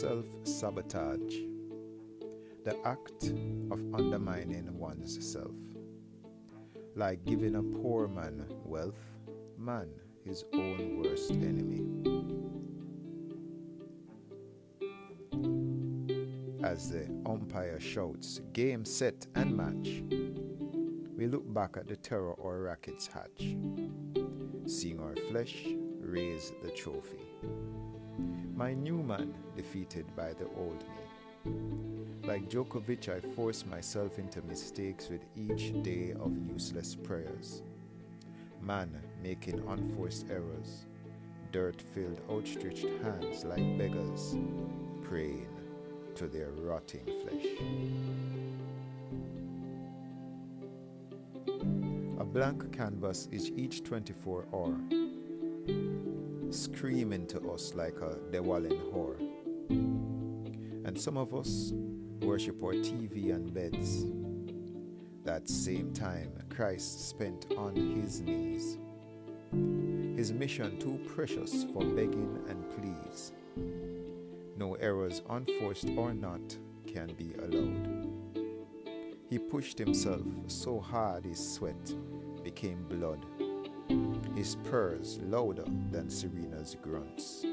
self 0.00 0.26
sabotage, 0.44 1.34
the 2.64 2.76
act 2.84 3.24
of 3.72 3.82
undermining 3.92 4.78
one's 4.78 5.28
self. 5.28 5.50
Like 6.94 7.24
giving 7.24 7.56
a 7.56 7.62
poor 7.64 8.06
man 8.06 8.46
wealth, 8.64 9.00
man 9.58 9.88
his 10.24 10.44
own 10.52 11.02
worst 11.02 11.32
enemy. 11.32 11.82
As 16.62 16.90
the 16.90 17.08
umpire 17.26 17.80
shouts, 17.80 18.40
game, 18.52 18.84
set, 18.84 19.26
and 19.34 19.56
match, 19.56 20.04
we 21.16 21.26
look 21.26 21.52
back 21.52 21.76
at 21.76 21.88
the 21.88 21.96
terror 21.96 22.36
our 22.40 22.60
rackets 22.60 23.08
hatch, 23.08 23.56
seeing 24.64 25.00
our 25.00 25.16
flesh 25.28 25.66
raise 26.00 26.52
the 26.62 26.70
trophy. 26.70 27.18
My 28.58 28.74
new 28.74 29.04
man 29.04 29.32
defeated 29.54 30.04
by 30.16 30.32
the 30.32 30.46
old 30.56 30.82
me. 30.82 32.26
Like 32.26 32.50
Djokovic, 32.50 33.08
I 33.08 33.20
force 33.20 33.64
myself 33.64 34.18
into 34.18 34.42
mistakes 34.42 35.08
with 35.08 35.24
each 35.36 35.80
day 35.84 36.12
of 36.18 36.36
useless 36.52 36.96
prayers. 36.96 37.62
Man 38.60 38.90
making 39.22 39.62
unforced 39.68 40.26
errors, 40.28 40.86
dirt 41.52 41.80
filled 41.80 42.20
outstretched 42.28 42.88
hands 43.00 43.44
like 43.44 43.78
beggars, 43.78 44.34
praying 45.04 45.46
to 46.16 46.26
their 46.26 46.50
rotting 46.50 47.06
flesh. 47.22 47.46
A 52.18 52.24
blank 52.24 52.76
canvas 52.76 53.28
is 53.30 53.52
each 53.52 53.84
24 53.84 54.46
hour, 54.52 54.76
screaming 56.58 57.26
to 57.28 57.50
us 57.52 57.74
like 57.74 57.96
a 58.00 58.16
Dewalin 58.32 58.80
whore. 58.92 59.18
And 60.84 61.00
some 61.00 61.16
of 61.16 61.34
us 61.34 61.72
worship 62.20 62.62
our 62.62 62.72
TV 62.72 63.32
and 63.32 63.54
beds. 63.54 64.06
That 65.24 65.48
same 65.48 65.92
time 65.92 66.32
Christ 66.50 67.08
spent 67.08 67.46
on 67.56 67.76
his 67.76 68.20
knees. 68.20 68.78
His 70.16 70.32
mission 70.32 70.80
too 70.80 70.98
precious 71.06 71.64
for 71.72 71.84
begging 71.84 72.42
and 72.48 72.68
pleas. 72.70 73.32
No 74.56 74.74
errors, 74.74 75.22
unforced 75.30 75.88
or 75.96 76.12
not, 76.12 76.56
can 76.86 77.14
be 77.16 77.34
allowed. 77.34 78.08
He 79.30 79.38
pushed 79.38 79.78
himself 79.78 80.26
so 80.48 80.80
hard 80.80 81.24
his 81.24 81.54
sweat 81.54 81.94
became 82.42 82.82
blood, 82.88 83.24
his 84.48 84.56
purrs 84.70 85.18
louder 85.24 85.66
than 85.90 86.08
Serena's 86.08 86.74
grunts. 86.80 87.44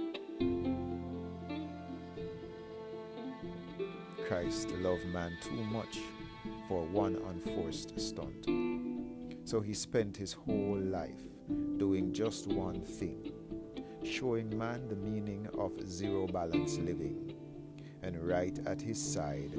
Christ 4.26 4.72
loved 4.80 5.06
man 5.08 5.34
too 5.42 5.62
much 5.66 6.00
for 6.70 6.86
one 6.86 7.18
unforced 7.28 8.00
stunt. 8.00 8.48
So 9.44 9.60
he 9.60 9.74
spent 9.74 10.16
his 10.16 10.32
whole 10.32 10.80
life 10.80 11.22
doing 11.76 12.14
just 12.14 12.48
one 12.48 12.82
thing 12.82 13.34
showing 14.06 14.58
man 14.58 14.88
the 14.88 14.96
meaning 14.96 15.50
of 15.58 15.74
zero 15.86 16.28
balance 16.28 16.78
living. 16.78 17.36
And 18.04 18.26
right 18.26 18.58
at 18.66 18.80
his 18.80 19.02
side 19.02 19.52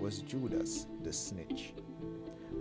was 0.00 0.20
Judas 0.20 0.86
the 1.02 1.12
snitch, 1.12 1.74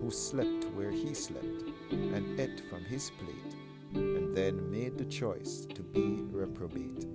who 0.01 0.11
slept 0.11 0.65
where 0.75 0.91
he 0.91 1.13
slept 1.13 1.63
and 1.91 2.37
ate 2.37 2.59
from 2.69 2.83
his 2.83 3.09
plate, 3.11 3.55
and 3.97 4.35
then 4.35 4.69
made 4.69 4.97
the 4.97 5.05
choice 5.05 5.65
to 5.73 5.81
be 5.81 6.21
reprobate. 6.31 7.05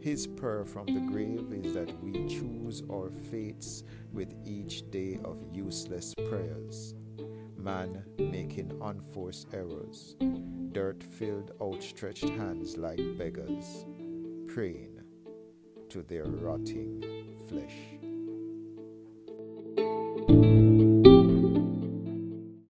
His 0.00 0.26
prayer 0.26 0.64
from 0.64 0.86
the 0.86 1.00
grave 1.12 1.52
is 1.52 1.74
that 1.74 2.02
we 2.02 2.12
choose 2.26 2.82
our 2.90 3.10
fates 3.30 3.84
with 4.12 4.34
each 4.44 4.90
day 4.90 5.20
of 5.24 5.40
useless 5.52 6.12
prayers. 6.28 6.94
Man 7.56 8.02
making 8.18 8.76
unforced 8.82 9.46
errors, 9.52 10.16
dirt 10.72 11.04
filled 11.04 11.52
outstretched 11.60 12.28
hands 12.28 12.76
like 12.76 13.00
beggars, 13.16 13.86
praying 14.48 15.00
to 15.90 16.02
their 16.02 16.24
rotting 16.24 17.36
flesh. 17.48 17.91